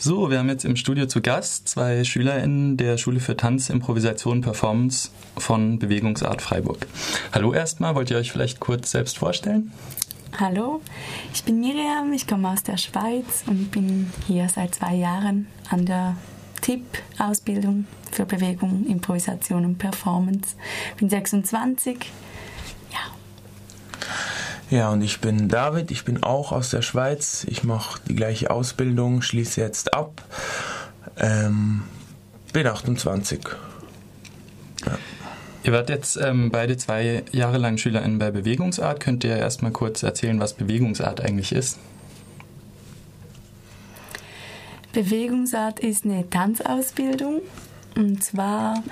So, 0.00 0.30
wir 0.30 0.38
haben 0.38 0.48
jetzt 0.48 0.64
im 0.64 0.76
Studio 0.76 1.06
zu 1.06 1.20
Gast 1.20 1.66
zwei 1.66 2.04
SchülerInnen 2.04 2.76
der 2.76 2.98
Schule 2.98 3.18
für 3.18 3.36
Tanz, 3.36 3.68
Improvisation, 3.68 4.42
Performance 4.42 5.10
von 5.36 5.80
Bewegungsart 5.80 6.40
Freiburg. 6.40 6.86
Hallo 7.32 7.52
erstmal, 7.52 7.96
wollt 7.96 8.08
ihr 8.12 8.16
euch 8.16 8.30
vielleicht 8.30 8.60
kurz 8.60 8.92
selbst 8.92 9.18
vorstellen? 9.18 9.72
Hallo, 10.38 10.80
ich 11.34 11.42
bin 11.42 11.58
Miriam, 11.58 12.12
ich 12.12 12.28
komme 12.28 12.48
aus 12.48 12.62
der 12.62 12.76
Schweiz 12.76 13.42
und 13.48 13.72
bin 13.72 14.12
hier 14.28 14.48
seit 14.48 14.76
zwei 14.76 14.94
Jahren 14.94 15.48
an 15.68 15.84
der 15.84 16.16
TIP 16.60 16.84
Ausbildung 17.18 17.88
für 18.12 18.24
Bewegung, 18.24 18.86
Improvisation 18.86 19.64
und 19.64 19.78
Performance. 19.78 20.54
Bin 20.96 21.10
26. 21.10 22.12
Ja. 24.70 24.90
Und 24.90 25.02
ich 25.02 25.20
bin 25.20 25.48
David, 25.48 25.90
ich 25.90 26.04
bin 26.04 26.22
auch 26.22 26.52
aus 26.52 26.70
der 26.70 26.82
Schweiz. 26.82 27.44
Ich 27.48 27.64
mache 27.64 28.00
die 28.08 28.14
gleiche 28.14 28.50
Ausbildung, 28.50 29.22
schließe 29.22 29.60
jetzt 29.60 29.94
ab. 29.94 30.22
Ähm, 31.16 31.84
bin 32.52 32.66
28. 32.66 33.40
Ja. 34.86 34.98
Ihr 35.64 35.72
wart 35.72 35.90
jetzt 35.90 36.16
ähm, 36.16 36.50
beide 36.50 36.76
zwei 36.76 37.24
Jahre 37.32 37.58
lang 37.58 37.78
SchülerInnen 37.78 38.18
bei 38.18 38.30
Bewegungsart. 38.30 39.00
Könnt 39.00 39.24
ihr 39.24 39.36
erstmal 39.36 39.72
kurz 39.72 40.02
erzählen, 40.02 40.40
was 40.40 40.54
Bewegungsart 40.54 41.20
eigentlich 41.20 41.52
ist? 41.52 41.78
Bewegungsart 44.92 45.80
ist 45.80 46.04
eine 46.04 46.28
Tanzausbildung. 46.30 47.42
Und 47.96 48.22
zwar 48.22 48.82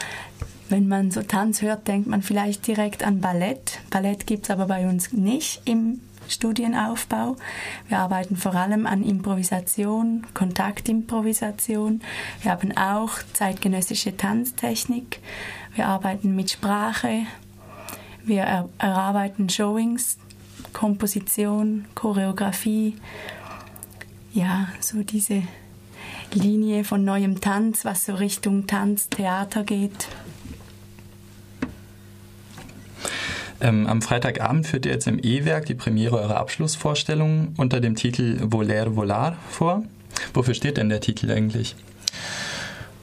wenn 0.69 0.89
man 0.89 1.11
so 1.11 1.23
Tanz 1.23 1.63
hört, 1.63 1.87
denkt 1.87 2.09
man 2.09 2.23
vielleicht 2.23 2.67
direkt 2.67 3.05
an 3.05 3.21
Ballett. 3.21 3.81
Ballett 3.91 4.27
gibt 4.27 4.45
es 4.45 4.51
aber 4.51 4.67
bei 4.67 4.89
uns 4.89 5.13
nicht 5.13 5.63
im 5.65 6.01
Studienaufbau. 6.29 7.37
Wir 7.89 7.99
arbeiten 7.99 8.37
vor 8.37 8.55
allem 8.55 8.87
an 8.87 9.05
Improvisation, 9.05 10.27
Kontaktimprovisation. 10.35 12.01
Wir 12.43 12.51
haben 12.51 12.77
auch 12.77 13.13
zeitgenössische 13.33 14.17
Tanztechnik. 14.17 15.21
Wir 15.75 15.87
arbeiten 15.87 16.35
mit 16.35 16.51
Sprache. 16.51 17.27
Wir 18.25 18.43
er 18.43 18.69
erarbeiten 18.79 19.49
Showings, 19.49 20.19
Komposition, 20.73 21.85
Choreografie. 21.95 22.97
Ja, 24.33 24.69
so 24.81 25.03
diese 25.03 25.43
Linie 26.33 26.83
von 26.83 27.05
neuem 27.05 27.41
Tanz, 27.41 27.85
was 27.85 28.05
so 28.05 28.15
Richtung 28.15 28.67
Tanz, 28.67 29.09
Theater 29.09 29.63
geht. 29.63 30.09
Ähm, 33.67 33.89
am 33.89 34.01
Freitagabend 34.01 34.65
führt 34.65 34.87
ihr 34.87 34.93
jetzt 34.93 35.09
im 35.09 35.19
E-Werk 35.19 35.67
die 35.67 35.75
Premiere 35.75 36.21
eurer 36.21 36.37
Abschlussvorstellung 36.37 37.55
unter 37.57 37.81
dem 37.81 37.97
Titel 37.97 38.39
Voler 38.49 38.95
Volar 38.95 39.37
vor. 39.51 39.83
Wofür 40.35 40.55
steht 40.55 40.77
denn 40.77 40.89
der 40.89 41.01
Titel 41.01 41.33
eigentlich? 41.33 41.75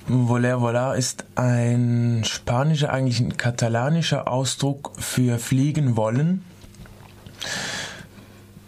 Voler 0.07 0.61
Volar 0.61 0.95
ist 0.95 1.25
ein 1.35 2.23
spanischer, 2.25 2.93
eigentlich 2.93 3.19
ein 3.19 3.35
katalanischer 3.35 4.29
Ausdruck 4.29 4.93
für 4.97 5.37
fliegen 5.37 5.97
wollen. 5.97 6.45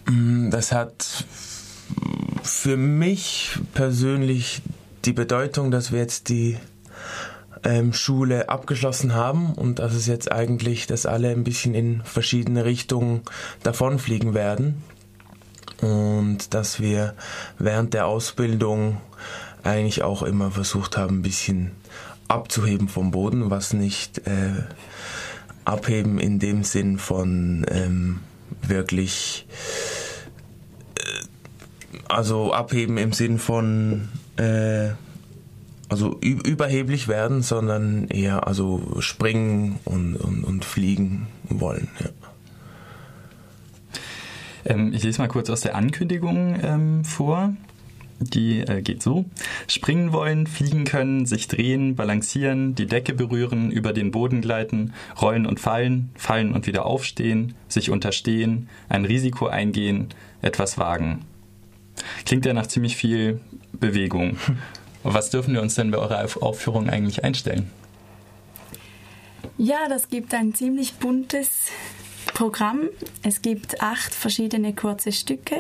Mm, 0.06 0.50
das 0.50 0.74
hat 0.74 1.24
für 2.44 2.76
mich 2.76 3.58
persönlich 3.74 4.62
die 5.06 5.14
Bedeutung, 5.14 5.72
dass 5.72 5.94
wir 5.94 6.00
jetzt 6.00 6.28
die 6.28 6.58
ähm, 7.66 7.94
Schule 7.94 8.48
abgeschlossen 8.48 9.16
haben 9.16 9.54
und 9.54 9.80
dass 9.80 9.94
es 9.94 10.08
jetzt 10.08 10.32
eigentlich, 10.32 10.88
dass 10.88 11.06
alle 11.06 11.30
ein 11.32 11.44
bisschen 11.44 11.74
in 11.74 12.02
verschiedene 12.04 12.64
Richtungen 12.64 13.22
davonfliegen 13.64 14.34
werden 14.34 14.84
und 15.82 16.54
dass 16.54 16.80
wir 16.80 17.16
während 17.58 17.94
der 17.94 18.06
Ausbildung 18.06 19.02
eigentlich 19.64 20.04
auch 20.04 20.22
immer 20.22 20.52
versucht 20.52 20.96
haben, 20.96 21.20
ein 21.20 21.22
bisschen 21.24 21.72
abzuheben 22.28 22.88
vom 22.88 23.12
Boden, 23.12 23.50
was 23.50 23.74
nicht 23.74 24.20
äh, 24.28 24.64
abheben 25.66 26.20
in 26.20 26.40
dem 26.40 26.64
Sinn 26.64 27.00
von 27.00 27.66
ähm, 27.70 28.20
wirklich, 28.62 29.48
äh, 30.96 31.02
also 32.08 32.54
abheben 32.54 32.98
im 32.98 33.12
Sinn 33.12 33.40
von 33.40 34.09
äh, 34.38 34.92
also 35.90 36.19
überheblich 36.22 37.07
werden, 37.07 37.41
sondern 37.41 38.07
eher 38.07 38.47
also 38.47 38.97
springen 39.00 39.79
und, 39.85 40.16
und, 40.16 40.44
und 40.44 40.66
fliegen 40.66 41.28
wollen. 41.50 41.88
Ja. 42.00 42.09
Ähm, 44.66 44.94
ich 44.94 45.03
lese 45.03 45.22
mal 45.22 45.28
kurz 45.28 45.50
aus 45.50 45.62
der 45.62 45.75
Ankündigung 45.75 46.59
ähm, 46.63 47.06
vor. 47.06 47.53
Die 48.19 48.62
äh, 48.62 48.81
geht 48.81 49.03
so. 49.03 49.25
Springen 49.68 50.13
wollen, 50.13 50.47
fliegen 50.47 50.85
können, 50.85 51.25
sich 51.25 51.50
drehen, 51.50 51.95
balancieren, 51.95 52.74
die 52.74 52.88
Decke 52.88 53.13
berühren, 53.13 53.72
über 53.72 53.91
den 53.91 54.12
Boden 54.12 54.41
gleiten, 54.41 54.94
rollen 55.22 55.45
und 55.45 55.59
fallen, 55.59 56.09
fallen 56.16 56.53
und 56.53 56.66
wieder 56.66 56.85
aufstehen, 56.85 57.56
sich 57.68 57.90
unterstehen, 57.90 58.69
ein 58.88 59.03
Risiko 59.03 59.47
eingehen, 59.47 60.07
etwas 60.41 60.78
wagen. 60.78 61.25
Klingt 62.25 62.45
ja 62.45 62.53
nach 62.53 62.68
ziemlich 62.68 62.95
viel 62.95 63.41
Bewegung. 63.74 64.38
Was 65.08 65.30
dürfen 65.30 65.54
wir 65.54 65.62
uns 65.62 65.76
denn 65.76 65.92
bei 65.92 66.00
eurer 66.00 66.28
Aufführung 66.42 66.90
eigentlich 66.90 67.24
einstellen? 67.24 67.72
Ja, 69.58 69.88
das 69.88 70.10
gibt 70.10 70.34
ein 70.34 70.56
ziemlich 70.56 70.96
buntes 70.96 71.68
Programm. 72.34 72.90
Es 73.22 73.44
gibt 73.44 73.82
acht 73.82 74.16
verschiedene 74.16 74.74
kurze 74.74 75.12
Stücke 75.12 75.58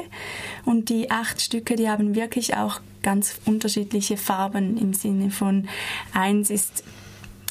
und 0.65 0.89
die 0.89 1.11
acht 1.11 1.41
Stücke, 1.41 1.75
die 1.75 1.89
haben 1.89 2.15
wirklich 2.15 2.57
auch 2.57 2.81
ganz 3.03 3.35
unterschiedliche 3.45 4.17
Farben 4.17 4.77
im 4.77 4.93
Sinne 4.93 5.29
von 5.29 5.67
eins 6.11 6.49
ist 6.49 6.83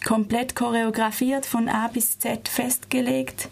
komplett 0.04 0.56
choreografiert 0.56 1.46
von 1.46 1.68
A 1.68 1.86
bis 1.88 2.18
Z 2.18 2.48
festgelegt. 2.48 3.48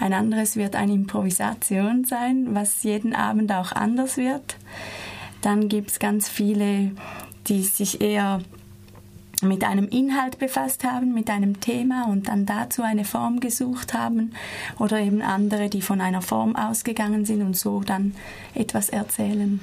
Ein 0.00 0.12
anderes 0.12 0.56
wird 0.56 0.74
eine 0.74 0.92
Improvisation 0.92 2.04
sein, 2.04 2.48
was 2.50 2.82
jeden 2.82 3.14
Abend 3.14 3.52
auch 3.52 3.70
anders 3.70 4.16
wird. 4.16 4.56
Dann 5.40 5.68
gibt 5.68 5.90
es 5.90 5.98
ganz 5.98 6.28
viele 6.28 6.90
die 7.48 7.62
sich 7.62 8.00
eher 8.00 8.40
mit 9.42 9.64
einem 9.64 9.88
Inhalt 9.88 10.38
befasst 10.38 10.84
haben, 10.84 11.14
mit 11.14 11.30
einem 11.30 11.60
Thema 11.60 12.06
und 12.08 12.28
dann 12.28 12.46
dazu 12.46 12.82
eine 12.82 13.04
Form 13.04 13.40
gesucht 13.40 13.94
haben 13.94 14.32
oder 14.78 15.00
eben 15.00 15.22
andere, 15.22 15.68
die 15.68 15.82
von 15.82 16.00
einer 16.00 16.22
Form 16.22 16.56
ausgegangen 16.56 17.24
sind 17.24 17.42
und 17.42 17.56
so 17.56 17.82
dann 17.82 18.14
etwas 18.54 18.88
erzählen. 18.88 19.60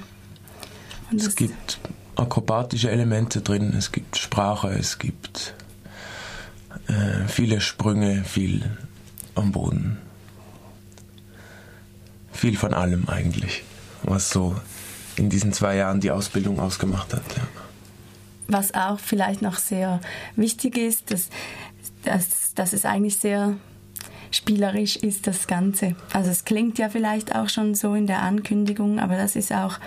Und 1.10 1.20
es 1.20 1.34
gibt 1.34 1.78
akrobatische 2.16 2.90
Elemente 2.90 3.40
drin, 3.40 3.74
es 3.76 3.92
gibt 3.92 4.16
Sprache, 4.16 4.68
es 4.68 4.98
gibt 4.98 5.54
äh, 6.88 7.26
viele 7.28 7.60
Sprünge, 7.60 8.24
viel 8.24 8.76
am 9.34 9.52
Boden. 9.52 9.98
Viel 12.32 12.56
von 12.56 12.72
allem 12.72 13.08
eigentlich, 13.08 13.62
was 14.02 14.30
so 14.30 14.56
in 15.16 15.28
diesen 15.28 15.52
zwei 15.52 15.76
Jahren 15.76 16.00
die 16.00 16.10
Ausbildung 16.10 16.58
ausgemacht 16.58 17.12
hat. 17.12 17.22
Ja 17.36 17.61
was 18.52 18.74
auch 18.74 18.98
vielleicht 18.98 19.42
noch 19.42 19.56
sehr 19.56 20.00
wichtig 20.36 20.78
ist, 20.78 21.10
dass, 21.10 21.28
dass, 22.04 22.54
dass 22.54 22.72
es 22.72 22.84
eigentlich 22.84 23.16
sehr 23.16 23.56
spielerisch 24.30 24.96
ist, 24.96 25.26
das 25.26 25.46
Ganze. 25.46 25.94
Also 26.12 26.30
es 26.30 26.44
klingt 26.44 26.78
ja 26.78 26.88
vielleicht 26.88 27.34
auch 27.34 27.48
schon 27.48 27.74
so 27.74 27.94
in 27.94 28.06
der 28.06 28.22
Ankündigung, 28.22 28.98
aber 28.98 29.16
das 29.16 29.36
ist 29.36 29.52
auch, 29.52 29.78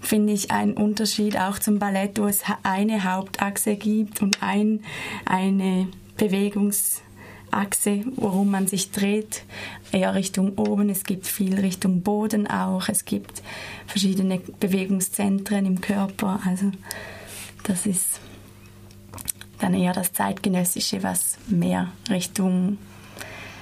finde 0.00 0.32
ich, 0.32 0.50
ein 0.50 0.72
Unterschied 0.74 1.38
auch 1.38 1.58
zum 1.58 1.78
Ballett, 1.78 2.18
wo 2.18 2.26
es 2.26 2.42
eine 2.62 3.04
Hauptachse 3.04 3.76
gibt 3.76 4.22
und 4.22 4.42
ein, 4.42 4.80
eine 5.26 5.88
Bewegungsachse, 6.16 8.04
worum 8.16 8.50
man 8.50 8.66
sich 8.66 8.90
dreht, 8.90 9.44
eher 9.92 10.14
Richtung 10.14 10.56
oben. 10.56 10.88
Es 10.88 11.04
gibt 11.04 11.26
viel 11.26 11.58
Richtung 11.58 12.02
Boden 12.02 12.46
auch. 12.46 12.88
Es 12.88 13.04
gibt 13.04 13.42
verschiedene 13.86 14.40
Bewegungszentren 14.60 15.66
im 15.66 15.80
Körper. 15.80 16.40
Also 16.46 16.72
das 17.64 17.86
ist 17.86 18.20
dann 19.58 19.74
eher 19.74 19.92
das 19.92 20.12
zeitgenössische, 20.12 21.02
was 21.02 21.36
mehr 21.48 21.88
Richtung 22.10 22.78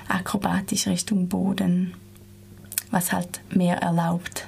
akrobatisch, 0.08 0.86
Richtung 0.86 1.28
Boden, 1.28 1.94
was 2.90 3.12
halt 3.12 3.40
mehr 3.50 3.78
erlaubt. 3.78 4.46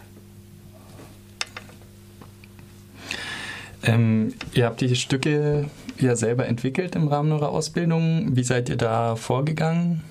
Ähm, 3.83 4.35
ihr 4.55 4.67
habt 4.67 4.81
die 4.81 4.95
Stücke 4.97 5.71
ja 5.99 6.17
selber 6.17 6.47
entwickelt 6.47 6.95
im 6.95 7.09
Rahmen 7.09 7.33
eurer 7.33 7.51
Ausbildung. 7.51 8.37
Wie 8.37 8.43
seid 8.43 8.69
ihr 8.69 8.77
da 8.77 9.17
vorgegangen? 9.17 10.03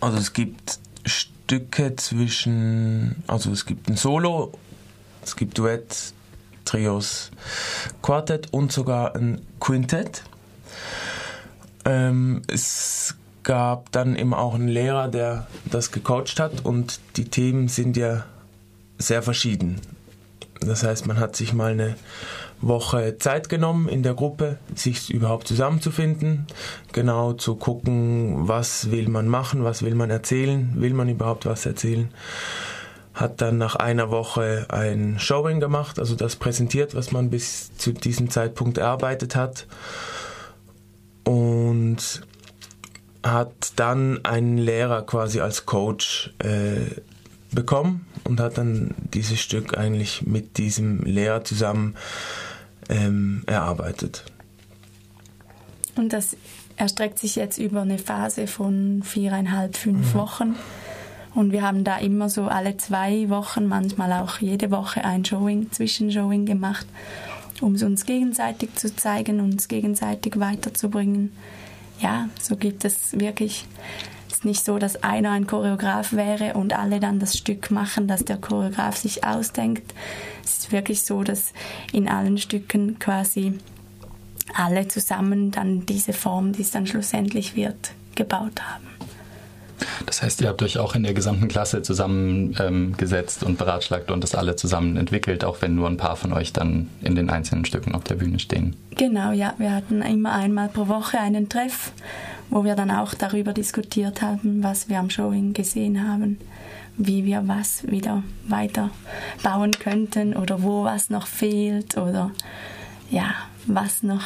Also 0.00 0.18
es 0.18 0.32
gibt 0.32 0.78
Stücke 1.06 1.96
zwischen, 1.96 3.22
also 3.26 3.50
es 3.50 3.64
gibt 3.64 3.88
ein 3.88 3.96
Solo, 3.96 4.52
es 5.22 5.36
gibt 5.36 5.56
Duett, 5.56 6.12
Trios, 6.64 7.30
Quartett 8.02 8.52
und 8.52 8.72
sogar 8.72 9.14
ein 9.16 9.40
Quintett. 9.60 10.22
Ähm, 11.84 12.42
es 12.48 13.16
gab 13.42 13.92
dann 13.92 14.16
immer 14.16 14.38
auch 14.38 14.54
einen 14.54 14.68
Lehrer, 14.68 15.08
der 15.08 15.46
das 15.70 15.92
gecoacht 15.92 16.40
hat 16.40 16.64
und 16.64 17.00
die 17.16 17.26
Themen 17.26 17.68
sind 17.68 17.96
ja 17.96 18.24
sehr 18.98 19.22
verschieden. 19.22 19.80
Das 20.60 20.82
heißt, 20.82 21.06
man 21.06 21.18
hat 21.18 21.36
sich 21.36 21.52
mal 21.52 21.72
eine 21.72 21.96
Woche 22.60 23.18
Zeit 23.18 23.48
genommen 23.48 23.88
in 23.88 24.02
der 24.02 24.14
Gruppe, 24.14 24.58
sich 24.74 25.12
überhaupt 25.12 25.46
zusammenzufinden, 25.46 26.46
genau 26.92 27.34
zu 27.34 27.56
gucken, 27.56 28.48
was 28.48 28.90
will 28.90 29.08
man 29.08 29.28
machen, 29.28 29.64
was 29.64 29.82
will 29.82 29.94
man 29.94 30.10
erzählen, 30.10 30.72
will 30.76 30.94
man 30.94 31.08
überhaupt 31.08 31.44
was 31.44 31.66
erzählen. 31.66 32.08
Hat 33.14 33.40
dann 33.40 33.58
nach 33.58 33.76
einer 33.76 34.10
Woche 34.10 34.66
ein 34.68 35.18
Showing 35.18 35.60
gemacht, 35.60 35.98
also 35.98 36.16
das 36.16 36.36
präsentiert, 36.36 36.94
was 36.94 37.12
man 37.12 37.30
bis 37.30 37.76
zu 37.76 37.92
diesem 37.92 38.28
Zeitpunkt 38.28 38.78
erarbeitet 38.78 39.36
hat. 39.36 39.66
Und 41.24 42.22
hat 43.22 43.72
dann 43.76 44.22
einen 44.24 44.58
Lehrer 44.58 45.02
quasi 45.02 45.40
als 45.40 45.64
Coach 45.64 46.34
äh, 46.40 47.00
bekommen 47.52 48.06
und 48.24 48.40
hat 48.40 48.58
dann 48.58 48.94
dieses 49.14 49.40
Stück 49.40 49.78
eigentlich 49.78 50.26
mit 50.26 50.58
diesem 50.58 51.02
Lehrer 51.04 51.44
zusammen 51.44 51.96
ähm, 52.88 53.42
erarbeitet. 53.46 54.24
Und 55.96 56.12
das 56.12 56.36
erstreckt 56.76 57.18
sich 57.18 57.36
jetzt 57.36 57.58
über 57.58 57.82
eine 57.82 57.98
Phase 57.98 58.46
von 58.46 59.02
viereinhalb, 59.02 59.76
fünf 59.76 60.12
mhm. 60.12 60.18
Wochen. 60.18 60.56
Und 61.34 61.50
wir 61.52 61.62
haben 61.62 61.82
da 61.84 61.98
immer 61.98 62.28
so 62.28 62.44
alle 62.44 62.76
zwei 62.76 63.28
Wochen, 63.28 63.66
manchmal 63.66 64.12
auch 64.12 64.38
jede 64.38 64.70
Woche 64.70 65.04
ein 65.04 65.24
Showing, 65.24 65.72
Zwischenshowing 65.72 66.46
gemacht, 66.46 66.86
um 67.60 67.74
es 67.74 67.82
uns 67.82 68.06
gegenseitig 68.06 68.74
zu 68.76 68.94
zeigen, 68.94 69.40
uns 69.40 69.68
gegenseitig 69.68 70.38
weiterzubringen. 70.38 71.32
Ja, 72.00 72.28
so 72.40 72.56
gibt 72.56 72.84
es 72.84 73.18
wirklich 73.18 73.66
ist 74.34 74.44
nicht 74.44 74.64
so, 74.64 74.78
dass 74.78 75.02
einer 75.02 75.30
ein 75.30 75.46
Choreograf 75.46 76.12
wäre 76.12 76.54
und 76.54 76.72
alle 76.72 77.00
dann 77.00 77.18
das 77.18 77.36
Stück 77.36 77.70
machen, 77.70 78.08
das 78.08 78.24
der 78.24 78.36
Choreograf 78.36 78.96
sich 78.96 79.24
ausdenkt. 79.24 79.94
Es 80.44 80.58
ist 80.58 80.72
wirklich 80.72 81.02
so, 81.02 81.22
dass 81.22 81.52
in 81.92 82.08
allen 82.08 82.38
Stücken 82.38 82.98
quasi 82.98 83.54
alle 84.54 84.88
zusammen 84.88 85.50
dann 85.50 85.86
diese 85.86 86.12
Form, 86.12 86.52
die 86.52 86.62
es 86.62 86.70
dann 86.70 86.86
schlussendlich 86.86 87.56
wird, 87.56 87.92
gebaut 88.14 88.60
haben. 88.60 88.93
Das 90.06 90.22
heißt, 90.22 90.40
ihr 90.40 90.48
habt 90.48 90.62
euch 90.62 90.78
auch 90.78 90.94
in 90.94 91.02
der 91.02 91.14
gesamten 91.14 91.48
Klasse 91.48 91.82
zusammengesetzt 91.82 93.42
ähm, 93.42 93.48
und 93.48 93.58
beratschlagt 93.58 94.10
und 94.10 94.22
das 94.22 94.34
alle 94.34 94.56
zusammen 94.56 94.96
entwickelt, 94.96 95.44
auch 95.44 95.62
wenn 95.62 95.74
nur 95.74 95.88
ein 95.88 95.96
paar 95.96 96.16
von 96.16 96.32
euch 96.32 96.52
dann 96.52 96.88
in 97.00 97.14
den 97.14 97.30
einzelnen 97.30 97.64
Stücken 97.64 97.94
auf 97.94 98.04
der 98.04 98.16
Bühne 98.16 98.38
stehen. 98.38 98.76
Genau, 98.96 99.32
ja. 99.32 99.54
Wir 99.58 99.72
hatten 99.72 100.02
immer 100.02 100.32
einmal 100.32 100.68
pro 100.68 100.88
Woche 100.88 101.18
einen 101.18 101.48
Treff, 101.48 101.92
wo 102.50 102.64
wir 102.64 102.74
dann 102.74 102.90
auch 102.90 103.14
darüber 103.14 103.52
diskutiert 103.52 104.22
haben, 104.22 104.62
was 104.62 104.88
wir 104.88 104.98
am 104.98 105.10
Showing 105.10 105.52
gesehen 105.52 106.08
haben, 106.08 106.38
wie 106.96 107.24
wir 107.24 107.42
was 107.46 107.86
wieder 107.88 108.22
weiter 108.46 108.90
bauen 109.42 109.72
könnten 109.72 110.36
oder 110.36 110.62
wo 110.62 110.84
was 110.84 111.10
noch 111.10 111.26
fehlt 111.26 111.96
oder 111.96 112.30
ja, 113.10 113.34
was 113.66 114.02
noch 114.02 114.22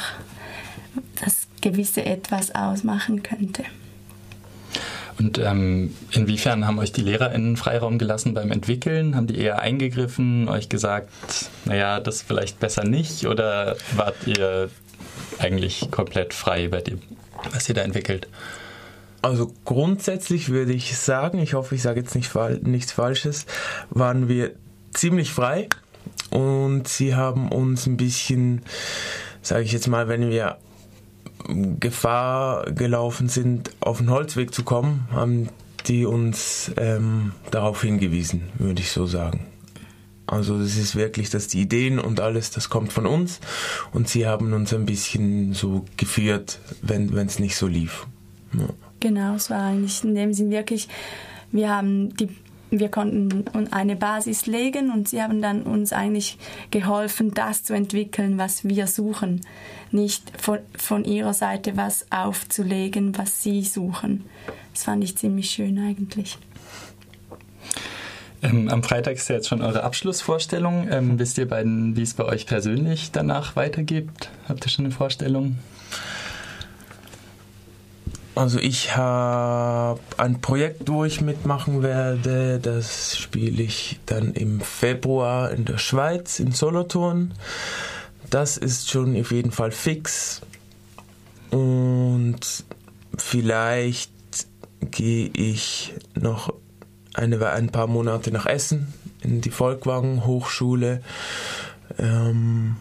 das 1.21 1.47
gewisse 1.61 2.05
etwas 2.05 2.53
ausmachen 2.53 3.23
könnte. 3.23 3.63
Und 5.19 5.37
ähm, 5.37 5.93
inwiefern 6.11 6.65
haben 6.65 6.79
euch 6.79 6.93
die 6.93 7.01
LehrerInnen 7.01 7.57
Freiraum 7.57 7.97
gelassen 7.97 8.33
beim 8.33 8.51
Entwickeln? 8.51 9.15
Haben 9.15 9.27
die 9.27 9.37
eher 9.37 9.59
eingegriffen, 9.59 10.47
euch 10.47 10.69
gesagt, 10.69 11.09
naja, 11.65 11.99
das 11.99 12.21
vielleicht 12.21 12.59
besser 12.59 12.85
nicht? 12.85 13.27
Oder 13.27 13.75
wart 13.95 14.15
ihr 14.25 14.69
eigentlich 15.37 15.91
komplett 15.91 16.33
frei 16.33 16.69
bei 16.69 16.81
dem, 16.81 17.01
was 17.51 17.67
ihr 17.67 17.75
da 17.75 17.81
entwickelt? 17.81 18.29
Also 19.21 19.51
grundsätzlich 19.65 20.49
würde 20.49 20.71
ich 20.71 20.97
sagen, 20.97 21.39
ich 21.39 21.53
hoffe, 21.53 21.75
ich 21.75 21.81
sage 21.81 21.99
jetzt 21.99 22.15
nicht, 22.15 22.33
nichts 22.63 22.93
Falsches, 22.93 23.45
waren 23.89 24.29
wir 24.29 24.51
ziemlich 24.93 25.33
frei 25.33 25.67
und 26.29 26.87
sie 26.87 27.15
haben 27.15 27.51
uns 27.51 27.85
ein 27.85 27.97
bisschen, 27.97 28.61
sage 29.41 29.63
ich 29.63 29.73
jetzt 29.73 29.87
mal, 29.87 30.07
wenn 30.07 30.29
wir 30.29 30.57
Gefahr 31.79 32.71
gelaufen 32.71 33.29
sind, 33.29 33.71
auf 33.79 33.97
den 33.97 34.09
Holzweg 34.09 34.53
zu 34.53 34.63
kommen, 34.63 35.07
haben 35.11 35.49
die 35.87 36.05
uns 36.05 36.71
ähm, 36.77 37.31
darauf 37.51 37.81
hingewiesen, 37.81 38.43
würde 38.57 38.81
ich 38.81 38.91
so 38.91 39.05
sagen. 39.05 39.47
Also 40.27 40.59
das 40.59 40.77
ist 40.77 40.95
wirklich, 40.95 41.29
dass 41.29 41.47
die 41.47 41.61
Ideen 41.61 41.97
und 41.97 42.19
alles, 42.19 42.51
das 42.51 42.69
kommt 42.69 42.93
von 42.93 43.07
uns 43.07 43.39
und 43.93 44.07
sie 44.07 44.27
haben 44.27 44.53
uns 44.53 44.73
ein 44.73 44.85
bisschen 44.85 45.53
so 45.53 45.85
geführt, 45.97 46.59
wenn 46.81 47.11
es 47.17 47.39
nicht 47.39 47.55
so 47.55 47.65
lief. 47.65 48.05
Ja. 48.53 48.67
Genau, 48.99 49.35
es 49.35 49.49
war 49.49 49.63
eigentlich 49.63 50.03
in 50.03 50.13
dem 50.13 50.33
Sinn 50.33 50.51
wirklich, 50.51 50.87
wir 51.51 51.69
haben 51.69 52.15
die 52.15 52.29
wir 52.71 52.89
konnten 52.89 53.45
eine 53.71 53.95
Basis 53.95 54.45
legen 54.45 54.91
und 54.91 55.09
sie 55.09 55.21
haben 55.21 55.41
dann 55.41 55.63
uns 55.63 55.93
eigentlich 55.93 56.37
geholfen, 56.71 57.33
das 57.33 57.63
zu 57.63 57.73
entwickeln, 57.73 58.37
was 58.37 58.63
wir 58.63 58.87
suchen. 58.87 59.41
Nicht 59.91 60.31
von, 60.39 60.59
von 60.77 61.03
ihrer 61.05 61.33
Seite 61.33 61.77
was 61.77 62.05
aufzulegen, 62.11 63.17
was 63.17 63.41
sie 63.41 63.63
suchen. 63.63 64.25
Das 64.73 64.83
fand 64.83 65.03
ich 65.03 65.17
ziemlich 65.17 65.49
schön 65.49 65.79
eigentlich. 65.79 66.37
Ähm, 68.41 68.69
am 68.69 68.83
Freitag 68.83 69.15
ist 69.15 69.27
ja 69.29 69.35
jetzt 69.35 69.49
schon 69.49 69.61
eure 69.61 69.83
Abschlussvorstellung. 69.83 70.87
Ähm, 70.89 71.19
wisst 71.19 71.37
ihr 71.37 71.47
beiden, 71.47 71.97
wie 71.97 72.03
es 72.03 72.13
bei 72.13 72.23
euch 72.23 72.45
persönlich 72.45 73.11
danach 73.11 73.55
weitergeht? 73.55 74.07
Habt 74.47 74.65
ihr 74.65 74.69
schon 74.69 74.85
eine 74.85 74.93
Vorstellung? 74.93 75.57
Also 78.35 78.59
ich 78.59 78.95
habe 78.95 79.99
ein 80.17 80.39
Projekt, 80.39 80.87
wo 80.87 81.03
ich 81.03 81.21
mitmachen 81.21 81.83
werde. 81.83 82.59
Das 82.59 83.17
spiele 83.17 83.63
ich 83.63 83.99
dann 84.05 84.33
im 84.33 84.61
Februar 84.61 85.51
in 85.51 85.65
der 85.65 85.77
Schweiz, 85.77 86.39
in 86.39 86.51
Solothurn. 86.51 87.33
Das 88.29 88.57
ist 88.57 88.89
schon 88.89 89.19
auf 89.19 89.31
jeden 89.31 89.51
Fall 89.51 89.71
fix. 89.71 90.41
Und 91.51 92.39
vielleicht 93.17 94.11
gehe 94.81 95.29
ich 95.33 95.93
noch 96.13 96.53
eine, 97.13 97.49
ein 97.49 97.69
paar 97.69 97.87
Monate 97.87 98.31
nach 98.31 98.45
Essen 98.45 98.93
in 99.21 99.41
die 99.41 99.51
Volkwang 99.51 100.25
Hochschule, 100.25 101.01
ähm, 101.97 102.77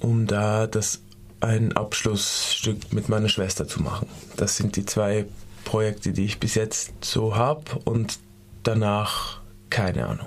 um 0.00 0.26
da 0.26 0.66
das 0.66 1.02
ein 1.40 1.76
Abschlussstück 1.76 2.92
mit 2.92 3.08
meiner 3.08 3.28
Schwester 3.28 3.66
zu 3.66 3.82
machen. 3.82 4.08
Das 4.36 4.56
sind 4.56 4.76
die 4.76 4.84
zwei 4.84 5.26
Projekte, 5.64 6.12
die 6.12 6.24
ich 6.24 6.40
bis 6.40 6.54
jetzt 6.54 7.04
so 7.04 7.36
habe 7.36 7.62
und 7.84 8.18
danach 8.62 9.40
keine 9.70 10.06
Ahnung. 10.06 10.26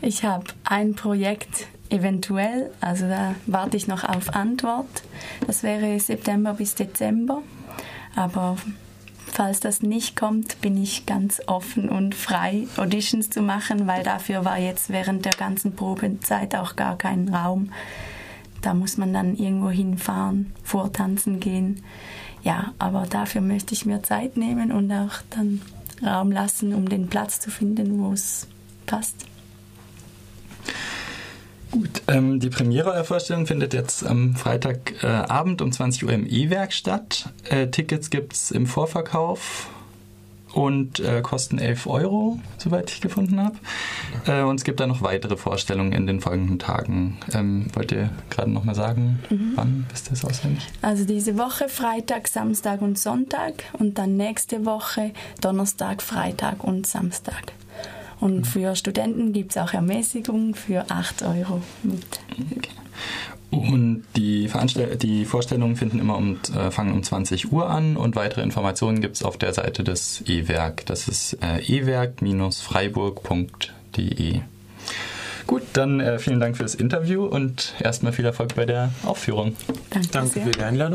Ich 0.00 0.24
habe 0.24 0.44
ein 0.64 0.94
Projekt 0.94 1.66
eventuell, 1.90 2.70
also 2.80 3.08
da 3.08 3.34
warte 3.46 3.76
ich 3.76 3.88
noch 3.88 4.04
auf 4.04 4.34
Antwort. 4.34 5.02
Das 5.46 5.62
wäre 5.62 5.98
September 5.98 6.54
bis 6.54 6.74
Dezember. 6.74 7.42
Aber 8.14 8.56
falls 9.26 9.60
das 9.60 9.82
nicht 9.82 10.16
kommt, 10.16 10.60
bin 10.60 10.80
ich 10.80 11.06
ganz 11.06 11.40
offen 11.46 11.88
und 11.88 12.14
frei, 12.14 12.66
Auditions 12.76 13.30
zu 13.30 13.42
machen, 13.42 13.86
weil 13.86 14.02
dafür 14.02 14.44
war 14.44 14.58
jetzt 14.58 14.90
während 14.90 15.24
der 15.24 15.34
ganzen 15.34 15.74
Probezeit 15.74 16.54
auch 16.54 16.76
gar 16.76 16.96
kein 16.96 17.28
Raum 17.28 17.72
da 18.62 18.74
muss 18.74 18.96
man 18.96 19.12
dann 19.12 19.36
irgendwo 19.36 19.70
hinfahren, 19.70 20.52
vortanzen 20.62 21.40
gehen. 21.40 21.82
Ja, 22.42 22.72
aber 22.78 23.06
dafür 23.08 23.40
möchte 23.40 23.74
ich 23.74 23.86
mir 23.86 24.02
Zeit 24.02 24.36
nehmen 24.36 24.72
und 24.72 24.90
auch 24.92 25.20
dann 25.30 25.60
Raum 26.04 26.30
lassen, 26.30 26.74
um 26.74 26.88
den 26.88 27.08
Platz 27.08 27.40
zu 27.40 27.50
finden, 27.50 28.00
wo 28.00 28.12
es 28.12 28.46
passt. 28.86 29.26
Gut, 31.70 32.02
ähm, 32.06 32.40
die 32.40 32.48
Premiere 32.48 32.92
eurer 32.92 33.04
Vorstellung 33.04 33.46
findet 33.46 33.74
jetzt 33.74 34.06
am 34.06 34.34
Freitagabend 34.34 35.60
äh, 35.60 35.64
um 35.64 35.70
20 35.70 36.04
Uhr 36.04 36.12
im 36.12 36.26
E-Werk 36.26 36.72
statt. 36.72 37.30
Äh, 37.44 37.68
Tickets 37.68 38.08
gibt 38.08 38.32
es 38.32 38.50
im 38.50 38.66
Vorverkauf 38.66 39.68
und 40.52 41.00
äh, 41.00 41.20
kosten 41.22 41.58
11 41.58 41.86
Euro, 41.86 42.38
soweit 42.56 42.90
ich 42.90 43.00
gefunden 43.00 43.40
habe. 43.40 43.56
Äh, 44.26 44.42
und 44.42 44.56
es 44.56 44.64
gibt 44.64 44.80
dann 44.80 44.88
noch 44.88 45.02
weitere 45.02 45.36
Vorstellungen 45.36 45.92
in 45.92 46.06
den 46.06 46.20
folgenden 46.20 46.58
Tagen. 46.58 47.18
Ähm, 47.32 47.66
wollt 47.74 47.92
ihr 47.92 48.10
gerade 48.30 48.50
noch 48.50 48.64
mal 48.64 48.74
sagen, 48.74 49.20
mhm. 49.30 49.52
wann 49.54 49.86
ist 49.92 50.10
das 50.10 50.24
auswendig? 50.24 50.66
Also 50.82 51.04
diese 51.04 51.38
Woche 51.38 51.68
Freitag, 51.68 52.28
Samstag 52.28 52.82
und 52.82 52.98
Sonntag 52.98 53.64
und 53.74 53.98
dann 53.98 54.16
nächste 54.16 54.64
Woche 54.64 55.12
Donnerstag, 55.40 56.02
Freitag 56.02 56.64
und 56.64 56.86
Samstag. 56.86 57.52
Und 58.20 58.38
mhm. 58.38 58.44
für 58.44 58.76
Studenten 58.76 59.32
gibt 59.32 59.52
es 59.52 59.58
auch 59.58 59.74
Ermäßigung 59.74 60.54
für 60.54 60.90
8 60.90 61.22
Euro 61.22 61.62
mit. 61.82 62.20
Okay. 62.56 62.70
Und 63.68 64.02
die, 64.16 64.50
die 65.02 65.26
Vorstellungen 65.26 65.76
finden 65.76 65.98
immer 65.98 66.16
um, 66.16 66.38
äh, 66.56 66.70
fangen 66.70 66.94
um 66.94 67.02
20 67.02 67.52
Uhr 67.52 67.68
an 67.68 67.98
und 67.98 68.16
weitere 68.16 68.40
Informationen 68.42 69.02
gibt 69.02 69.16
es 69.16 69.22
auf 69.22 69.36
der 69.36 69.52
Seite 69.52 69.84
des 69.84 70.22
E-Werk. 70.26 70.86
Das 70.86 71.06
ist 71.06 71.36
äh, 71.42 71.60
ewerk-freiburg.de. 71.60 74.40
Gut, 75.46 75.62
dann 75.74 76.00
äh, 76.00 76.18
vielen 76.18 76.40
Dank 76.40 76.56
für 76.56 76.62
das 76.62 76.74
Interview 76.74 77.24
und 77.24 77.74
erstmal 77.80 78.12
viel 78.12 78.24
Erfolg 78.24 78.54
bei 78.54 78.64
der 78.64 78.90
Aufführung. 79.04 79.54
Danke, 79.90 80.08
Danke 80.12 80.40
für 80.40 80.50
die 80.50 80.60
Einladung. 80.60 80.86